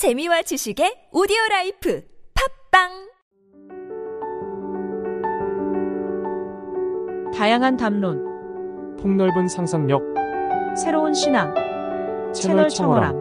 재미와 0.00 0.40
지식의 0.40 1.12
오디오 1.12 1.36
life 1.50 2.02
팟빵 2.72 2.88
다양한 7.34 7.76
담론, 7.76 8.96
폭넓은 8.96 9.46
상상력 9.46 10.00
새로운 10.74 11.12
신앙, 11.12 11.52
채널 12.32 12.70
청어람. 12.70 13.14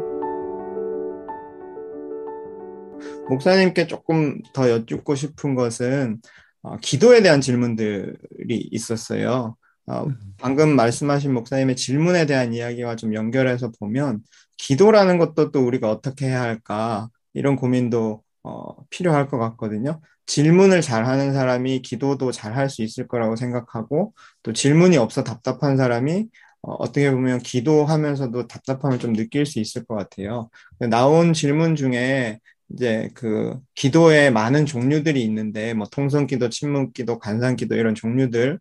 목사님께 3.27 3.87
조금 3.87 4.41
더 4.53 4.69
여쭙고 4.69 5.15
싶은 5.15 5.55
것은 5.55 6.21
어, 6.61 6.77
기도에 6.77 7.21
대한 7.21 7.41
질문들이 7.41 8.69
있었어요. 8.71 9.57
어, 9.89 10.05
방금 10.37 10.75
말씀하신 10.75 11.33
목사님의 11.33 11.75
질문에 11.75 12.25
대한 12.25 12.53
이야기와 12.53 12.95
좀 12.95 13.13
연결해서 13.13 13.71
보면 13.79 14.21
기도라는 14.57 15.17
것도 15.17 15.51
또 15.51 15.65
우리가 15.65 15.89
어떻게 15.89 16.27
해야 16.27 16.41
할까 16.41 17.09
이런 17.33 17.55
고민도 17.55 18.23
어, 18.43 18.85
필요할 18.89 19.27
것 19.27 19.37
같거든요. 19.39 20.01
질문을 20.27 20.81
잘하는 20.81 21.33
사람이 21.33 21.81
기도도 21.81 22.31
잘 22.31 22.55
할 22.55 22.69
수 22.69 22.83
있을 22.83 23.07
거라고 23.07 23.35
생각하고 23.35 24.13
또 24.43 24.53
질문이 24.53 24.97
없어 24.97 25.23
답답한 25.23 25.75
사람이 25.77 26.27
어, 26.61 26.73
어떻게 26.75 27.11
보면 27.11 27.39
기도하면서도 27.39 28.47
답답함을 28.47 28.99
좀 28.99 29.13
느낄 29.13 29.45
수 29.45 29.59
있을 29.59 29.85
것 29.85 29.95
같아요. 29.95 30.49
나온 30.89 31.33
질문 31.33 31.75
중에 31.75 32.39
이제 32.73 33.09
그 33.15 33.59
기도에 33.75 34.29
많은 34.29 34.65
종류들이 34.65 35.23
있는데 35.23 35.73
뭐 35.73 35.87
통성기도, 35.91 36.49
침묵기도, 36.49 37.19
간상기도 37.19 37.75
이런 37.75 37.95
종류들을 37.95 38.59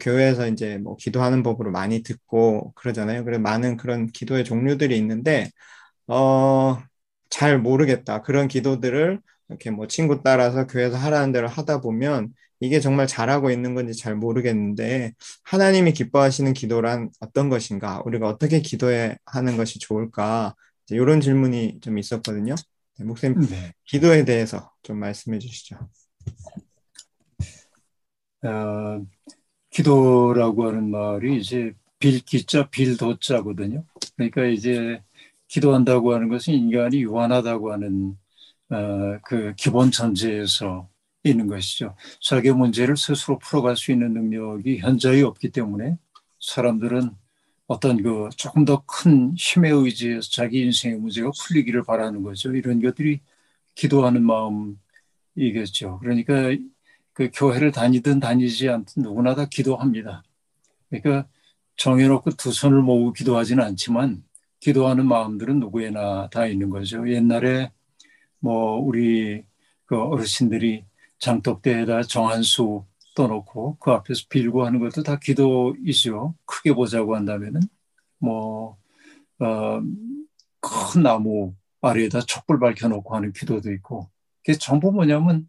교회에서 0.00 0.48
이제 0.48 0.78
뭐 0.78 0.96
기도하는 0.96 1.42
법으로 1.42 1.70
많이 1.70 2.02
듣고 2.02 2.72
그러잖아요. 2.74 3.24
그래 3.24 3.38
많은 3.38 3.76
그런 3.76 4.06
기도의 4.08 4.44
종류들이 4.44 4.96
있는데 4.98 5.50
어 6.06 6.78
잘 7.30 7.58
모르겠다. 7.60 8.22
그런 8.22 8.48
기도들을 8.48 9.20
이렇게 9.48 9.70
뭐 9.70 9.86
친구 9.88 10.22
따라서 10.22 10.66
교회에서 10.66 10.96
하라는 10.96 11.32
대로 11.32 11.48
하다 11.48 11.80
보면 11.80 12.32
이게 12.60 12.80
정말 12.80 13.06
잘하고 13.08 13.50
있는 13.50 13.74
건지 13.74 13.94
잘 13.98 14.14
모르겠는데 14.14 15.12
하나님이 15.44 15.92
기뻐하시는 15.92 16.52
기도란 16.54 17.10
어떤 17.20 17.48
것인가? 17.50 18.02
우리가 18.06 18.28
어떻게 18.28 18.60
기도해 18.60 19.16
하는 19.26 19.56
것이 19.56 19.78
좋을까? 19.80 20.54
이런 20.90 21.20
질문이 21.20 21.80
좀 21.80 21.98
있었거든요. 21.98 22.54
네, 22.98 23.04
목사님 23.04 23.40
네. 23.40 23.72
기도에 23.84 24.24
대해서 24.24 24.72
좀 24.82 24.98
말씀해 24.98 25.38
주시죠. 25.38 25.76
어, 28.42 29.04
기도라고 29.70 30.68
하는 30.68 30.90
말이 30.90 31.38
이제 31.38 31.72
빌기자 31.98 32.68
빌도자거든요. 32.70 33.84
그러니까 34.16 34.44
이제 34.44 35.02
기도한다고 35.48 36.14
하는 36.14 36.28
것은 36.28 36.54
인간이 36.54 37.02
유한하다고 37.02 37.72
하는 37.72 38.16
어, 38.70 39.18
그 39.24 39.54
기본 39.56 39.90
전제에서 39.90 40.88
있는 41.24 41.46
것이죠. 41.46 41.96
자기 42.20 42.50
문제를 42.50 42.96
스스로 42.96 43.38
풀어갈 43.38 43.76
수 43.76 43.92
있는 43.92 44.12
능력이 44.12 44.78
현저히 44.78 45.22
없기 45.22 45.50
때문에 45.50 45.96
사람들은 46.40 47.10
어떤 47.66 48.02
그 48.02 48.28
조금 48.36 48.64
더 48.64 48.84
큰 48.86 49.34
힘에 49.36 49.70
의지해서 49.70 50.30
자기 50.30 50.62
인생의 50.62 50.98
문제가 50.98 51.30
풀리기를 51.30 51.84
바라는 51.84 52.22
거죠. 52.22 52.54
이런 52.54 52.80
것들이 52.80 53.20
기도하는 53.74 54.22
마음이겠죠. 54.22 55.98
그러니까 56.00 56.34
그 57.12 57.30
교회를 57.32 57.72
다니든 57.72 58.20
다니지 58.20 58.68
않든 58.68 59.02
누구나 59.02 59.34
다 59.34 59.46
기도합니다. 59.46 60.22
그러니까 60.90 61.28
정해놓고 61.76 62.32
두 62.32 62.52
손을 62.52 62.82
모으고 62.82 63.12
기도하지는 63.12 63.64
않지만 63.64 64.24
기도하는 64.60 65.06
마음들은 65.06 65.60
누구에나 65.60 66.28
다 66.30 66.46
있는 66.46 66.70
거죠. 66.70 67.08
옛날에 67.10 67.72
뭐 68.40 68.76
우리 68.78 69.44
그 69.86 70.00
어르신들이 70.00 70.84
장독대에다 71.18 72.02
정한수 72.02 72.84
떠놓고 73.14 73.78
그 73.78 73.90
앞에서 73.92 74.24
빌고 74.28 74.66
하는 74.66 74.80
것도 74.80 75.02
다 75.02 75.18
기도이죠. 75.18 76.34
크게 76.44 76.72
보자고 76.74 77.16
한다면은 77.16 77.60
뭐, 78.18 78.76
어, 79.40 79.80
큰 80.60 81.02
나무 81.02 81.54
아래에다 81.80 82.22
촛불 82.22 82.58
밝혀놓고 82.58 83.14
하는 83.14 83.32
기도도 83.32 83.72
있고 83.72 84.08
그게 84.38 84.56
전부 84.58 84.90
뭐냐면 84.90 85.48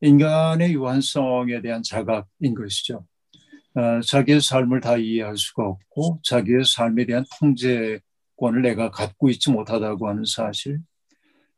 인간의 0.00 0.74
유한성에 0.74 1.60
대한 1.60 1.82
자각인 1.82 2.54
것이죠. 2.54 3.04
어, 3.74 4.00
자기의 4.00 4.40
삶을 4.40 4.80
다 4.80 4.96
이해할 4.96 5.36
수가 5.36 5.64
없고 5.66 6.20
자기의 6.24 6.64
삶에 6.64 7.06
대한 7.06 7.24
통제권을 7.38 8.62
내가 8.62 8.90
갖고 8.90 9.30
있지 9.30 9.50
못하다고 9.50 10.08
하는 10.08 10.24
사실, 10.24 10.80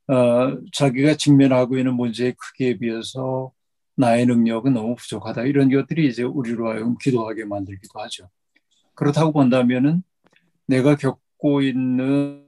어, 0.09 0.57
자기가 0.73 1.17
직면하고 1.17 1.79
있는 1.79 1.95
문제의 1.95 2.35
크기에 2.35 2.79
비해서 2.79 3.51
나의 3.97 4.27
능력은 4.27 4.73
너무 4.75 4.97
부족하다. 4.97 5.45
이런 5.45 5.71
것들이 5.71 6.09
이제 6.09 6.23
우리로 6.23 6.71
하여금 6.71 6.97
기도하게 6.99 7.45
만들기도 7.45 8.01
하죠. 8.01 8.29
그렇다고 8.95 9.33
본다면은 9.33 10.03
내가 10.67 10.97
겪고 10.97 11.63
있는 11.63 12.45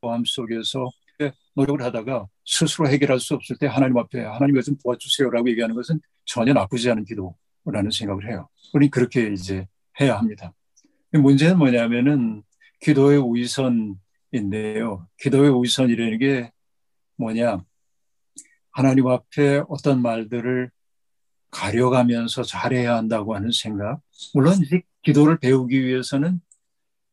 마음 0.00 0.24
속에서 0.24 0.90
노력을 1.54 1.82
하다가 1.82 2.26
스스로 2.44 2.88
해결할 2.88 3.18
수 3.18 3.34
없을 3.34 3.56
때 3.58 3.66
하나님 3.66 3.96
앞에 3.98 4.22
하나님 4.22 4.60
좀 4.60 4.76
도와주세요라고 4.82 5.48
얘기하는 5.50 5.74
것은 5.74 6.00
전혀 6.24 6.52
나쁘지 6.52 6.90
않은 6.90 7.04
기도라는 7.04 7.90
생각을 7.90 8.28
해요. 8.28 8.48
우리 8.72 8.88
그렇게 8.88 9.32
이제 9.32 9.66
해야 10.00 10.18
합니다. 10.18 10.52
문제는 11.12 11.58
뭐냐면은 11.58 12.42
기도의 12.80 13.18
우선 13.18 13.98
인데요. 14.36 15.08
기도의 15.18 15.50
우선이라는 15.50 16.18
게 16.18 16.50
뭐냐? 17.16 17.64
하나님 18.70 19.08
앞에 19.08 19.62
어떤 19.68 20.02
말들을 20.02 20.70
가려가면서 21.50 22.42
잘해야 22.42 22.96
한다고 22.96 23.34
하는 23.34 23.50
생각. 23.50 24.00
물론 24.34 24.54
기도를 25.02 25.38
배우기 25.38 25.84
위해서는 25.84 26.40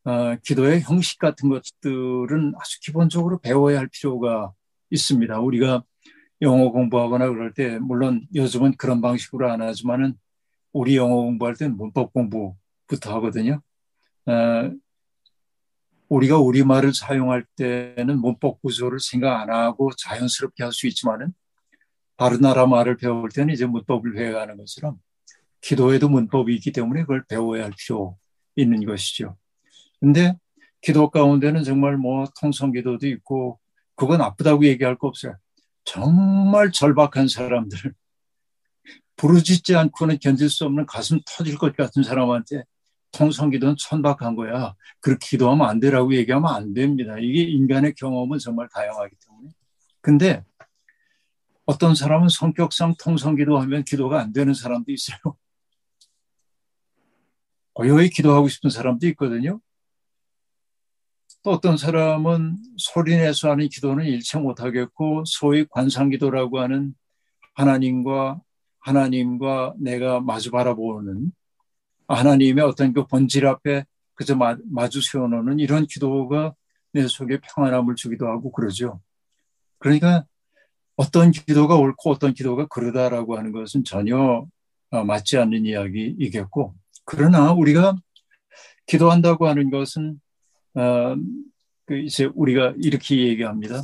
어, 0.06 0.36
기도의 0.44 0.82
형식 0.82 1.18
같은 1.20 1.50
것들은 1.50 2.54
아주 2.60 2.80
기본적으로 2.82 3.40
배워야 3.40 3.80
할 3.80 3.88
필요가 3.88 4.52
있습니다. 4.90 5.40
우리가 5.40 5.84
영어 6.42 6.72
공부하거나 6.72 7.30
그럴 7.30 7.54
때 7.54 7.80
물론 7.80 8.28
요즘은 8.36 8.76
그런 8.76 9.00
방식으로 9.00 9.50
안 9.50 9.62
하지만은 9.62 10.16
우리 10.74 10.98
영어 10.98 11.16
공부할 11.16 11.56
때는 11.56 11.78
문법 11.78 12.12
공부부터 12.12 13.16
하거든요. 13.16 13.62
어, 14.26 14.72
우리가 16.14 16.38
우리말을 16.38 16.94
사용할 16.94 17.44
때는 17.56 18.20
문법 18.20 18.62
구조를 18.62 19.00
생각 19.00 19.42
안 19.42 19.50
하고 19.50 19.90
자연스럽게 19.98 20.64
할 20.64 20.72
수 20.72 20.88
있지만은 20.88 21.34
다른 22.18 22.42
나라 22.42 22.68
말을 22.68 22.98
배울 22.98 23.30
때는 23.30 23.54
이제 23.54 23.66
문법을 23.66 24.14
배워가는 24.14 24.58
것처럼 24.58 24.98
기도에도 25.62 26.10
문법이 26.10 26.54
있기 26.56 26.72
때문에 26.72 27.02
그걸 27.02 27.24
배워야 27.28 27.64
할 27.64 27.72
필요 27.78 28.18
있는 28.56 28.86
것이죠. 28.86 29.36
근데 30.00 30.38
기도 30.82 31.10
가운데는 31.10 31.64
정말 31.64 31.98
뭐 31.98 32.26
통성 32.40 32.72
기도도 32.72 33.08
있고 33.08 33.60
그건 33.96 34.20
나쁘다고 34.20 34.66
얘기할 34.66 34.98
거 34.98 35.08
없어요. 35.08 35.36
정말 35.86 36.72
절박한 36.72 37.28
사람들 37.28 37.94
부르짖지 39.16 39.76
않고는 39.76 40.20
견딜 40.20 40.50
수 40.50 40.66
없는 40.66 40.86
가슴 40.86 41.20
터질 41.26 41.58
것 41.58 41.76
같은 41.76 42.04
사람한테 42.04 42.64
통성기도는 43.14 43.76
천박한 43.78 44.36
거야. 44.36 44.76
그렇게 45.00 45.28
기도하면 45.30 45.68
안 45.70 45.80
되라고 45.80 46.14
얘기하면 46.16 46.54
안 46.54 46.74
됩니다. 46.74 47.16
이게 47.20 47.44
인간의 47.44 47.94
경험은 47.96 48.40
정말 48.40 48.68
다양하기 48.74 49.16
때문에. 49.26 49.50
근데 50.02 50.44
어떤 51.66 51.96
사람은 51.96 52.28
성격상 52.30 52.96
통성기도 53.00 53.58
하면 53.60 53.84
기도가 53.84 54.20
안 54.20 54.34
되는 54.34 54.54
사람도 54.54 54.92
있어요. 54.92 55.18
고요히 57.74 58.10
기도하고 58.10 58.50
싶은 58.50 58.70
사람도 58.70 59.08
있거든요. 59.10 59.60
또 61.44 61.52
어떤 61.52 61.78
사람은 61.78 62.58
소리 62.78 63.18
내서 63.18 63.52
하는 63.52 63.68
기도는 63.68 64.06
일체 64.06 64.40
못하겠고 64.40 65.24
소위 65.26 65.66
관상기도라고 65.70 66.60
하는 66.60 66.94
하나님과 67.54 68.42
하나님과 68.80 69.76
내가 69.78 70.20
마주 70.20 70.52
바라보는 70.52 71.32
하나님의 72.14 72.64
어떤 72.64 72.94
그 72.94 73.06
본질 73.06 73.46
앞에 73.48 73.86
그저 74.16 74.36
마주 74.36 75.02
세워놓는 75.02 75.60
이런 75.60 75.86
기도가 75.86 76.54
내 76.92 77.08
속에 77.08 77.40
평안함을 77.42 77.96
주기도 77.96 78.28
하고 78.28 78.52
그러죠. 78.52 79.02
그러니까 79.80 80.26
어떤 80.96 81.32
기도가 81.32 81.76
옳고 81.76 82.12
어떤 82.12 82.34
기도가 82.34 82.68
그러다라고 82.68 83.38
하는 83.38 83.52
것은 83.52 83.84
전혀 83.84 84.46
맞지 84.92 85.38
않는 85.38 85.66
이야기이겠고 85.66 86.76
그러나 87.06 87.52
우리가 87.52 87.96
기도한다고 88.86 89.48
하는 89.48 89.72
것은 89.72 90.20
어, 90.76 91.16
그 91.86 91.98
이제 91.98 92.26
우리가 92.34 92.74
이렇게 92.78 93.28
얘기합니다. 93.28 93.82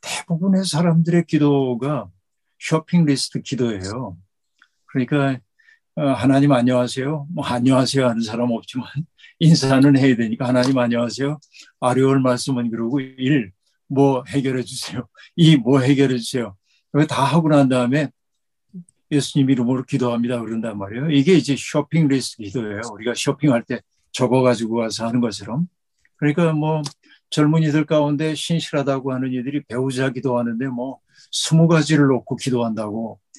대부분의 0.00 0.64
사람들의 0.64 1.26
기도가 1.26 2.10
쇼핑 2.58 3.04
리스트 3.04 3.40
기도예요. 3.42 4.16
그러니까 4.86 5.32
어, 5.32 5.38
하나님 5.96 6.52
안녕하세요. 6.52 7.26
뭐 7.34 7.44
안녕하세요 7.44 8.06
하는 8.08 8.22
사람 8.22 8.50
없지만 8.52 8.86
인사는 9.40 9.96
해야 9.98 10.16
되니까 10.16 10.46
하나님 10.48 10.78
안녕하세요. 10.78 11.38
어려울 11.80 12.20
말씀은 12.20 12.70
그러고 12.70 13.00
일 13.00 13.52
뭐 13.92 14.22
해결해 14.28 14.62
주세요. 14.62 15.08
이 15.34 15.56
뭐 15.56 15.80
해결해 15.80 16.16
주세요. 16.18 16.54
다 17.08 17.24
하고 17.24 17.48
난 17.48 17.68
다음에 17.68 18.08
예수님 19.10 19.50
이름으로 19.50 19.82
기도합니다. 19.82 20.38
그런단 20.40 20.78
말이에요. 20.78 21.10
이게 21.10 21.34
이제 21.34 21.56
쇼핑 21.58 22.06
리스트 22.06 22.40
기도예요. 22.40 22.82
우리가 22.92 23.14
쇼핑할 23.16 23.64
때 23.64 23.80
적어 24.12 24.42
가지고 24.42 24.76
와서 24.76 25.08
하는 25.08 25.20
것처럼. 25.20 25.66
그러니까 26.18 26.52
뭐 26.52 26.82
젊은이들 27.30 27.84
가운데 27.86 28.36
신실하다고 28.36 29.12
하는 29.12 29.32
이들이 29.32 29.64
배우자 29.64 30.10
기도하는데 30.10 30.68
뭐 30.68 31.00
스무 31.32 31.66
가지를 31.66 32.06
놓고 32.06 32.36
기도한다고 32.36 33.18
아, 33.18 33.29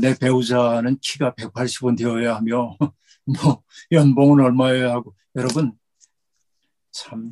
내 0.00 0.16
배우자는 0.18 0.98
키가 1.00 1.34
180은 1.34 1.98
되어야 1.98 2.36
하며 2.36 2.76
뭐 3.24 3.62
연봉은 3.92 4.42
얼마여야 4.42 4.92
하고 4.92 5.14
여러분 5.34 5.72
참 6.92 7.30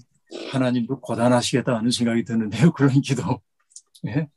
하나님도 0.50 1.00
고단하시겠다 1.00 1.75
하는 1.76 1.91
생각이 1.91 2.25
드는데요. 2.25 2.73
그런 2.75 3.00
기도. 3.00 3.41
예? 4.06 4.29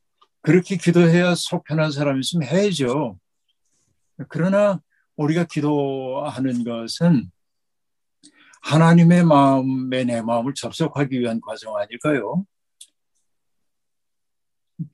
그렇게 0.42 0.78
기도해야 0.78 1.36
속 1.36 1.66
편한 1.66 1.92
사람이 1.92 2.22
있으면 2.22 2.48
해야죠. 2.48 3.20
그러나 4.30 4.82
우리가 5.18 5.46
기도하는 5.46 6.64
것은 6.64 7.30
하나님의 8.62 9.26
마음에 9.26 10.04
내 10.04 10.22
마음을 10.22 10.54
접속하기 10.54 11.20
위한 11.20 11.42
과정 11.42 11.76
아닐까요? 11.76 12.46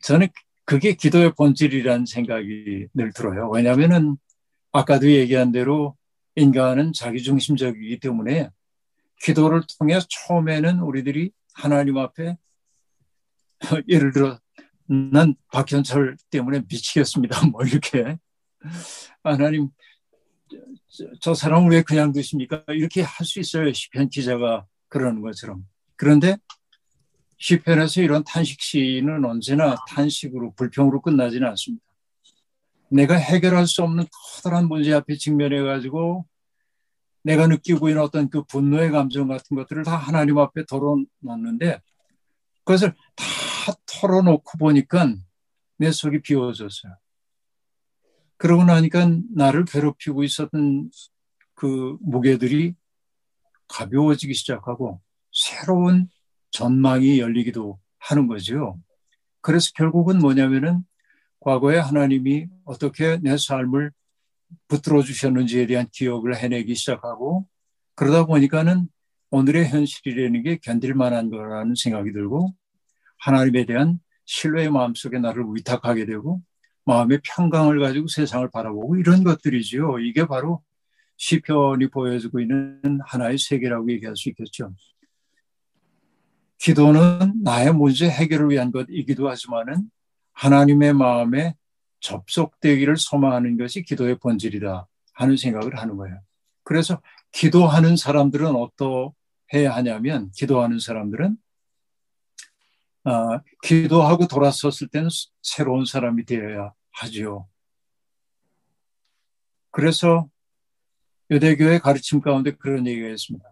저는 0.02 0.30
그게 0.66 0.94
기도의 0.94 1.34
본질이라는 1.36 2.06
생각이 2.06 2.88
늘 2.94 3.12
들어요. 3.14 3.50
왜냐하면은 3.50 4.18
아까도 4.72 5.10
얘기한 5.12 5.52
대로 5.52 5.96
인간은 6.36 6.94
자기중심적이기 6.94 8.00
때문에 8.00 8.50
기도를 9.22 9.62
통해 9.78 10.00
처음에는 10.10 10.80
우리들이 10.80 11.32
하나님 11.54 11.98
앞에 11.98 12.38
예를 13.88 14.12
들어 14.12 14.40
난 14.88 15.36
박현철 15.52 16.18
때문에 16.30 16.64
미치겠습니다. 16.70 17.48
뭐 17.52 17.64
이렇게 17.64 18.18
하나님 19.24 19.70
저, 20.90 21.06
저 21.22 21.34
사람을 21.34 21.72
왜 21.72 21.82
그냥 21.82 22.12
두십니까? 22.12 22.64
이렇게 22.70 23.02
할 23.02 23.26
수 23.26 23.40
있어요. 23.40 23.72
시편 23.72 24.10
기자가 24.10 24.66
그러는 24.90 25.22
것처럼. 25.22 25.66
그런데 25.96 26.38
시편에서 27.44 28.02
이런 28.02 28.24
탄식 28.24 28.62
시는 28.62 29.26
언제나 29.26 29.76
탄식으로 29.90 30.54
불평으로 30.54 31.02
끝나지는 31.02 31.46
않습니다. 31.50 31.84
내가 32.88 33.16
해결할 33.16 33.68
수 33.68 33.84
없는 33.84 34.06
커다란 34.38 34.70
문제 34.70 34.94
앞에 34.94 35.16
직면해 35.16 35.62
가지고 35.62 36.26
내가 37.22 37.48
느끼고 37.48 37.90
있는 37.90 38.02
어떤 38.02 38.30
그 38.30 38.44
분노의 38.44 38.92
감정 38.92 39.28
같은 39.28 39.58
것들을 39.58 39.84
다 39.84 39.98
하나님 39.98 40.38
앞에 40.38 40.66
털어놓는데 40.66 41.82
그것을 42.60 42.94
다 43.18 43.26
털어놓고 43.88 44.58
보니까 44.58 45.14
내 45.78 45.92
속이 45.92 46.22
비워졌어요. 46.22 46.96
그러고 48.38 48.64
나니까 48.64 49.18
나를 49.36 49.66
괴롭히고 49.66 50.24
있었던 50.24 50.92
그 51.56 51.98
무게들이 52.00 52.74
가벼워지기 53.68 54.34
시작하고 54.34 55.02
새로운 55.34 56.08
전망이 56.54 57.20
열리기도 57.20 57.80
하는 58.00 58.28
거죠. 58.28 58.80
그래서 59.42 59.72
결국은 59.76 60.20
뭐냐면은 60.20 60.84
과거에 61.42 61.78
하나님이 61.78 62.48
어떻게 62.64 63.18
내 63.18 63.36
삶을 63.38 63.92
붙들어 64.68 65.02
주셨는지에 65.02 65.68
대한 65.68 65.88
기억을 65.92 66.38
해내기 66.38 66.76
시작하고 66.76 67.46
그러다 67.96 68.26
보니까는 68.26 68.88
오늘의 69.32 69.68
현실이라는 69.68 70.44
게 70.44 70.58
견딜 70.58 70.94
만한 70.94 71.30
거라는 71.30 71.74
생각이 71.76 72.14
들고 72.14 72.54
하나님에 73.18 73.66
대한 73.66 74.00
신뢰의 74.26 74.70
마음 74.70 74.94
속에 74.96 75.20
나를 75.20 75.44
위탁하게 75.54 76.06
되고 76.06 76.42
마음의 76.86 77.22
평강을 77.24 77.80
가지고 77.80 78.08
세상을 78.08 78.48
바라보고 78.52 78.98
이런 78.98 79.24
것들이지요. 79.24 80.00
이게 80.00 80.28
바로 80.28 80.62
시편이 81.18 81.88
보여주고 81.90 82.40
있는 82.40 83.00
하나의 83.06 83.38
세계라고 83.38 83.92
얘기할 83.92 84.16
수 84.16 84.30
있겠죠. 84.30 84.74
기도는 86.64 87.44
나의 87.44 87.74
문제 87.74 88.10
해결을 88.10 88.50
위한 88.50 88.72
것이기도 88.72 89.30
하지만은 89.30 89.92
하나님의 90.32 90.94
마음에 90.94 91.56
접속되기를 92.00 92.96
소망하는 92.96 93.58
것이 93.58 93.84
기도의 93.84 94.18
본질이다 94.20 94.88
하는 95.12 95.36
생각을 95.36 95.78
하는 95.78 95.98
거예요. 95.98 96.22
그래서 96.64 97.02
기도하는 97.34 97.98
사람들은 97.98 98.56
어떠해야 98.56 99.76
하냐면 99.76 100.32
기도하는 100.32 100.80
사람들은 100.80 101.36
어, 103.08 103.42
기도하고 103.62 104.28
돌아섰을 104.28 104.88
때는 104.88 105.10
새로운 105.42 105.84
사람이 105.84 106.24
되어야 106.24 106.72
하죠. 106.92 107.50
그래서 109.70 110.30
유대교의 111.30 111.82
가르침 111.82 112.22
가운데 112.22 112.52
그런 112.52 112.88
얘기가 112.88 113.10
있습니다. 113.10 113.46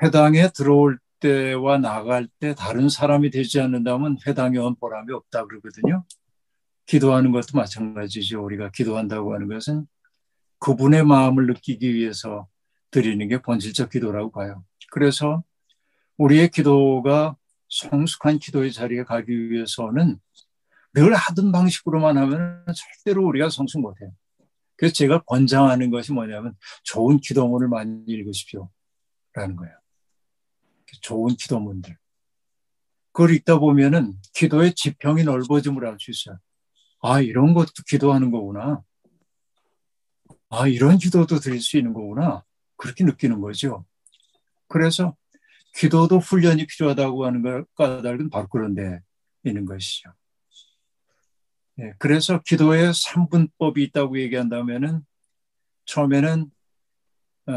회당에 0.00 0.48
들어올 0.54 1.00
때와 1.20 1.78
나갈 1.78 2.28
때 2.40 2.54
다른 2.54 2.88
사람이 2.88 3.30
되지 3.30 3.60
않는다면 3.60 4.18
회당에 4.26 4.58
온 4.58 4.74
보람이 4.76 5.12
없다 5.12 5.46
그러거든요. 5.46 6.04
기도하는 6.86 7.32
것도 7.32 7.56
마찬가지죠. 7.56 8.42
우리가 8.42 8.70
기도한다고 8.70 9.34
하는 9.34 9.48
것은 9.48 9.86
그분의 10.58 11.04
마음을 11.04 11.46
느끼기 11.46 11.94
위해서 11.94 12.48
드리는 12.90 13.26
게 13.28 13.40
본질적 13.40 13.90
기도라고 13.90 14.30
봐요. 14.30 14.64
그래서 14.90 15.42
우리의 16.16 16.50
기도가 16.50 17.36
성숙한 17.68 18.38
기도의 18.38 18.72
자리에 18.72 19.04
가기 19.04 19.50
위해서는 19.50 20.18
늘 20.94 21.14
하던 21.14 21.52
방식으로만 21.52 22.16
하면 22.16 22.64
절대로 22.74 23.26
우리가 23.26 23.50
성숙 23.50 23.80
못해요. 23.82 24.10
그래서 24.76 24.94
제가 24.94 25.22
권장하는 25.24 25.90
것이 25.90 26.12
뭐냐면 26.12 26.54
좋은 26.84 27.18
기도문을 27.18 27.68
많이 27.68 28.02
읽으십시오. 28.06 28.70
라는 29.34 29.56
거예요. 29.56 29.77
좋은 31.00 31.34
기도문들. 31.36 31.96
그걸 33.12 33.34
읽다 33.34 33.58
보면은 33.58 34.14
기도의 34.34 34.74
지평이 34.74 35.24
넓어짐을 35.24 35.86
알 35.86 35.96
수 35.98 36.10
있어요. 36.10 36.38
아, 37.00 37.20
이런 37.20 37.54
것도 37.54 37.72
기도하는 37.88 38.30
거구나. 38.30 38.82
아, 40.50 40.66
이런 40.66 40.98
기도도 40.98 41.38
드릴 41.38 41.60
수 41.60 41.76
있는 41.76 41.92
거구나. 41.92 42.44
그렇게 42.76 43.04
느끼는 43.04 43.40
거죠. 43.40 43.84
그래서 44.68 45.16
기도도 45.74 46.18
훈련이 46.18 46.66
필요하다고 46.66 47.26
하는 47.26 47.42
걸 47.42 47.64
까닭은 47.76 48.30
바로 48.30 48.48
그런 48.48 48.74
데 48.74 49.00
있는 49.44 49.64
것이죠. 49.64 50.12
예, 51.80 51.92
그래서 51.98 52.40
기도에 52.42 52.90
3분법이 52.90 53.78
있다고 53.78 54.18
얘기한다면은 54.20 55.02
처음에는 55.86 56.50
어, 57.46 57.52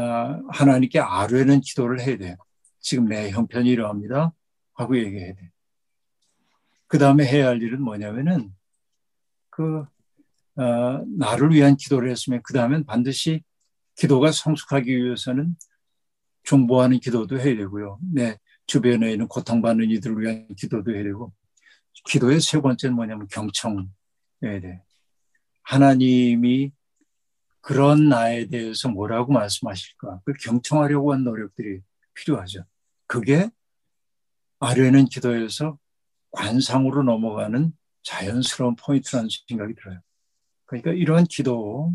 하나님께 0.50 1.00
아뢰는 1.00 1.60
기도를 1.60 2.00
해야 2.00 2.16
돼요. 2.16 2.36
지금 2.82 3.06
내 3.06 3.30
형편이 3.30 3.68
이러합니다. 3.70 4.32
하고 4.74 4.98
얘기해야 4.98 5.34
돼. 5.34 5.50
그 6.86 6.98
다음에 6.98 7.24
해야 7.24 7.48
할 7.48 7.62
일은 7.62 7.80
뭐냐면은 7.80 8.52
그 9.48 9.86
어, 10.56 11.02
나를 11.16 11.50
위한 11.52 11.76
기도를 11.76 12.10
했으면 12.10 12.42
그 12.44 12.52
다음엔 12.52 12.84
반드시 12.84 13.42
기도가 13.96 14.32
성숙하기 14.32 14.94
위해서는 14.94 15.56
중보하는 16.42 16.98
기도도 17.00 17.38
해야 17.38 17.56
되고요. 17.56 17.98
내 18.12 18.36
주변에 18.66 19.12
있는 19.12 19.28
고통받는 19.28 19.90
이들을 19.90 20.20
위한 20.20 20.48
기도도 20.56 20.94
해야 20.94 21.02
되고 21.02 21.32
기도의 22.04 22.40
세 22.40 22.60
번째는 22.60 22.94
뭐냐면 22.94 23.26
경청해야 23.28 24.60
돼. 24.60 24.82
하나님이 25.62 26.72
그런 27.60 28.08
나에 28.08 28.46
대해서 28.48 28.88
뭐라고 28.88 29.32
말씀하실까? 29.32 30.18
그걸 30.24 30.34
경청하려고 30.42 31.12
한 31.12 31.22
노력들이 31.22 31.80
필요하죠. 32.14 32.64
그게 33.06 33.50
아뢰는 34.60 35.06
기도에서 35.06 35.78
관상으로 36.30 37.02
넘어가는 37.02 37.72
자연스러운 38.02 38.76
포인트라는 38.76 39.28
생각이 39.48 39.74
들어요. 39.74 40.00
그러니까 40.66 40.92
이러한 40.92 41.24
기도, 41.26 41.92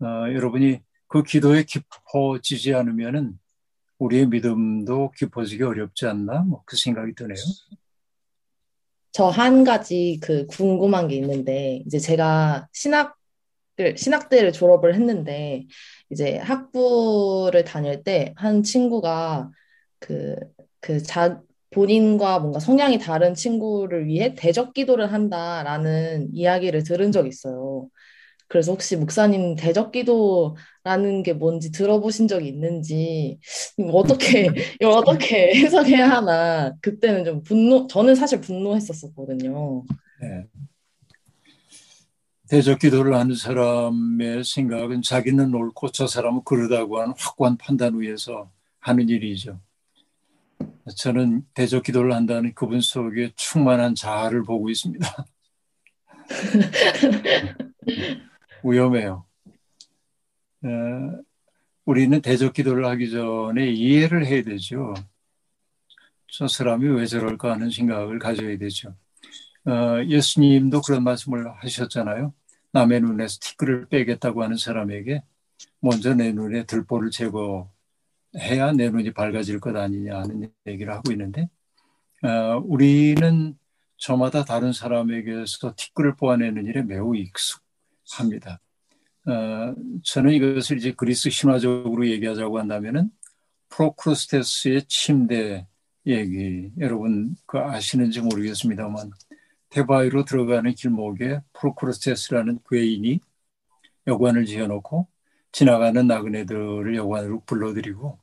어, 0.00 0.06
여러분이 0.32 0.80
그 1.08 1.22
기도에 1.22 1.64
깊어지지 1.64 2.74
않으면은 2.74 3.38
우리의 3.98 4.28
믿음도 4.28 5.12
깊어지기 5.16 5.62
어렵지 5.62 6.06
않나? 6.06 6.42
뭐 6.42 6.62
그 6.66 6.76
생각이 6.76 7.14
드네요. 7.14 7.36
저 9.12 9.28
한 9.30 9.64
가지 9.64 10.18
그 10.22 10.46
궁금한 10.46 11.08
게 11.08 11.16
있는데 11.16 11.82
이제 11.86 11.98
제가 11.98 12.68
신학을 12.72 13.96
신학대를 13.96 14.52
졸업을 14.52 14.94
했는데 14.94 15.66
이제 16.10 16.38
학부를 16.38 17.64
다닐 17.64 18.02
때 18.04 18.32
한 18.36 18.62
친구가 18.62 19.50
그 20.00 20.36
그 20.80 21.02
자 21.02 21.40
본인과 21.72 22.40
뭔가 22.40 22.58
성향이 22.58 22.98
다른 22.98 23.34
친구를 23.34 24.06
위해 24.06 24.34
대적 24.34 24.72
기도를 24.74 25.12
한다라는 25.12 26.30
이야기를 26.34 26.82
들은 26.84 27.12
적이 27.12 27.28
있어요. 27.28 27.88
그래서 28.48 28.72
혹시 28.72 28.96
목사님 28.96 29.54
대적 29.56 29.92
기도라는 29.92 31.22
게 31.22 31.32
뭔지 31.34 31.70
들어보신 31.70 32.26
적이 32.28 32.48
있는지 32.48 33.38
어떻게 33.92 34.48
어떻게 34.84 35.54
해석해야 35.62 36.08
하나 36.10 36.72
그때는 36.80 37.24
좀 37.24 37.42
분노 37.42 37.86
저는 37.86 38.16
사실 38.16 38.40
분노했었었거든요. 38.40 39.84
네. 40.20 40.46
대적 42.48 42.80
기도를 42.80 43.14
하는 43.14 43.36
사람의 43.36 44.42
생각은 44.42 45.02
자기는 45.02 45.54
옳고 45.54 45.92
저 45.92 46.08
사람은 46.08 46.42
그러다고 46.44 47.00
하는 47.00 47.14
확고한 47.16 47.56
판단 47.58 48.00
위에서 48.00 48.50
하는 48.80 49.08
일이죠. 49.08 49.60
저는 50.96 51.42
대적 51.54 51.82
기도를 51.82 52.12
한다는 52.12 52.54
그분 52.54 52.80
속에 52.80 53.32
충만한 53.36 53.94
자아를 53.94 54.44
보고 54.44 54.68
있습니다. 54.68 55.06
위험해요. 58.62 59.24
어, 60.62 60.68
우리는 61.84 62.20
대적 62.20 62.52
기도를 62.52 62.86
하기 62.86 63.10
전에 63.10 63.70
이해를 63.70 64.26
해야 64.26 64.42
되죠. 64.42 64.94
저 66.28 66.46
사람이 66.46 66.86
왜 66.88 67.06
저럴까 67.06 67.52
하는 67.52 67.70
생각을 67.70 68.18
가져야 68.18 68.56
되죠. 68.58 68.94
어, 69.64 70.02
예수님도 70.04 70.82
그런 70.82 71.02
말씀을 71.02 71.50
하셨잖아요. 71.62 72.34
남의 72.72 73.00
눈에 73.00 73.26
스티커를 73.26 73.86
빼겠다고 73.86 74.42
하는 74.42 74.56
사람에게 74.56 75.22
먼저 75.80 76.14
내 76.14 76.32
눈에 76.32 76.64
들보를 76.64 77.10
제거 77.10 77.70
해야 78.36 78.72
내 78.72 78.90
눈이 78.90 79.12
밝아질 79.12 79.60
것 79.60 79.74
아니냐 79.76 80.20
하는 80.20 80.52
얘기를 80.66 80.92
하고 80.92 81.10
있는데 81.12 81.48
어, 82.22 82.60
우리는 82.64 83.58
저마다 83.96 84.44
다른 84.44 84.72
사람에게서 84.72 85.74
티끌을 85.76 86.16
뽑아내는 86.16 86.66
일에 86.66 86.82
매우 86.82 87.14
익숙합니다. 87.16 88.60
어, 89.26 89.74
저는 90.02 90.32
이것을 90.32 90.78
이제 90.78 90.92
그리스 90.96 91.28
신화적으로 91.30 92.08
얘기하자고 92.08 92.58
한다면은 92.58 93.10
프로크루스테스의 93.68 94.84
침대 94.88 95.66
얘기 96.06 96.70
여러분 96.78 97.34
그 97.46 97.58
아시는지 97.58 98.20
모르겠습니다만 98.20 99.10
테바이로 99.68 100.24
들어가는 100.24 100.72
길목에 100.72 101.40
프로크루스테스라는 101.52 102.60
괴인이 102.68 103.20
여관을 104.06 104.46
지어놓고 104.46 105.08
지나가는 105.52 106.06
나그네들을 106.06 106.94
여관으로 106.96 107.42
불러들이고 107.44 108.18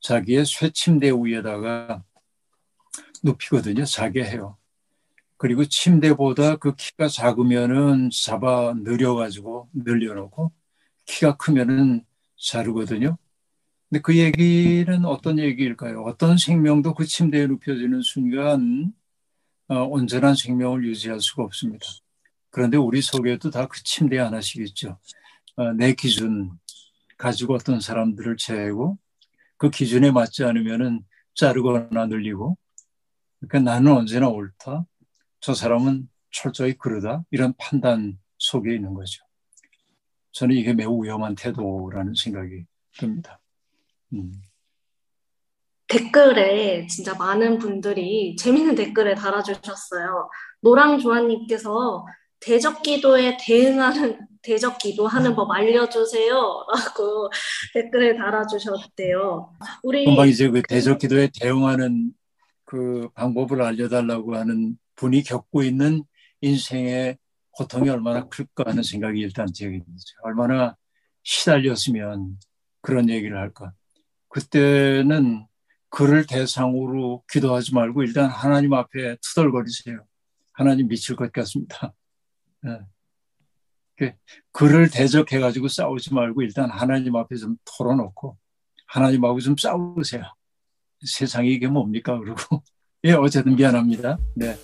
자기의 0.00 0.44
쇠침대 0.44 1.10
위에다가 1.10 2.04
눕히거든요. 3.24 3.84
자게 3.84 4.24
해요. 4.24 4.56
그리고 5.38 5.64
침대보다 5.64 6.56
그 6.56 6.74
키가 6.76 7.08
작으면은 7.08 8.10
잡아 8.10 8.74
늘려가지고 8.74 9.68
늘려놓고 9.74 10.52
키가 11.06 11.36
크면은 11.36 12.04
자르거든요. 12.36 13.18
근데 13.88 14.00
그 14.02 14.16
얘기는 14.16 15.04
어떤 15.04 15.38
얘기일까요? 15.38 16.02
어떤 16.02 16.36
생명도 16.36 16.94
그 16.94 17.04
침대에 17.06 17.46
눕혀지는 17.46 18.02
순간 18.02 18.92
어, 19.68 19.82
온전한 19.82 20.34
생명을 20.34 20.84
유지할 20.84 21.20
수가 21.20 21.42
없습니다. 21.44 21.86
그런데 22.50 22.76
우리 22.76 23.02
속에도 23.02 23.50
다 23.50 23.66
그 23.66 23.82
침대 23.82 24.18
하나씩 24.18 24.62
있죠. 24.68 24.98
어, 25.56 25.72
내 25.72 25.94
기준 25.94 26.50
가지고 27.16 27.54
어떤 27.54 27.80
사람들을 27.80 28.36
제하고 28.36 28.98
그 29.56 29.70
기준에 29.70 30.10
맞지 30.10 30.44
않으면은 30.44 31.02
자르거나 31.34 32.06
늘리고 32.06 32.58
그러니까 33.40 33.70
나는 33.70 33.92
언제나 33.92 34.28
옳다. 34.28 34.84
저 35.40 35.54
사람은 35.54 36.08
철저히 36.30 36.74
그러다. 36.74 37.24
이런 37.30 37.54
판단 37.56 38.18
속에 38.38 38.74
있는 38.74 38.94
거죠. 38.94 39.24
저는 40.32 40.54
이게 40.56 40.74
매우 40.74 41.02
위험한 41.02 41.34
태도라는 41.34 42.14
생각이 42.14 42.66
듭니다. 42.98 43.40
음. 44.12 44.32
댓글에 45.88 46.86
진짜 46.88 47.14
많은 47.14 47.58
분들이 47.58 48.36
재밌는 48.36 48.74
댓글을 48.74 49.14
달아주셨어요. 49.14 50.28
노랑조아님께서 50.60 52.04
대적 52.40 52.82
기도에 52.82 53.38
대응하는 53.40 54.26
대적 54.46 54.78
기도하는 54.78 55.34
법 55.34 55.50
알려주세요. 55.50 56.34
라고 56.34 57.30
댓글을 57.74 58.16
달아주셨대요. 58.16 59.52
우리 59.82 60.04
금방 60.04 60.28
이제 60.28 60.48
그 60.48 60.62
대적 60.62 61.00
기도에 61.00 61.28
대응하는 61.40 62.12
그 62.64 63.08
방법을 63.14 63.60
알려달라고 63.60 64.36
하는 64.36 64.78
분이 64.94 65.24
겪고 65.24 65.64
있는 65.64 66.04
인생의 66.40 67.18
고통이 67.50 67.88
얼마나 67.88 68.28
클까 68.28 68.64
하는 68.66 68.82
생각이 68.82 69.18
일단 69.18 69.48
제게 69.52 69.78
들죠. 69.78 70.14
얼마나 70.22 70.76
시달렸으면 71.24 72.38
그런 72.82 73.08
얘기를 73.10 73.36
할까. 73.36 73.72
그때는 74.28 75.46
그를 75.88 76.26
대상으로 76.26 77.24
기도하지 77.32 77.74
말고 77.74 78.02
일단 78.02 78.28
하나님 78.28 78.74
앞에 78.74 79.16
투덜거리세요. 79.22 80.04
하나님 80.52 80.88
미칠 80.88 81.16
것 81.16 81.32
같습니다. 81.32 81.94
네. 82.62 82.78
그를 84.52 84.90
대적해 84.90 85.40
가지고 85.40 85.68
싸우지 85.68 86.14
말고 86.14 86.42
일단 86.42 86.70
하나님 86.70 87.16
앞에 87.16 87.36
좀 87.36 87.56
털어놓고 87.64 88.36
하나님하고 88.88 89.40
좀 89.40 89.56
싸우세요. 89.56 90.22
세상이 91.04 91.52
이게 91.52 91.66
뭡니까? 91.66 92.18
그러고 92.18 92.62
예 93.04 93.12
어쨌든 93.12 93.56
미안합니다. 93.56 94.18
네. 94.34 94.56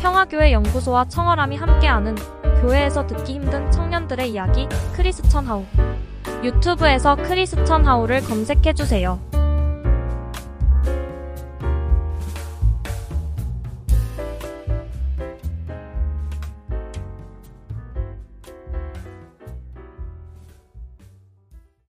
평화교회 0.00 0.52
연구소와 0.52 1.08
청어람이 1.08 1.56
함께하는 1.56 2.14
교회에서 2.62 3.06
듣기 3.06 3.34
힘든 3.34 3.70
청년들의 3.70 4.30
이야기 4.30 4.66
크리스천 4.94 5.46
하우 5.46 5.64
유튜브에서 6.42 7.16
크리스천 7.16 7.86
하우를 7.86 8.20
검색해 8.22 8.72
주세요. 8.74 9.20